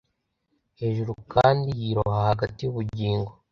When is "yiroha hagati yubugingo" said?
1.81-3.31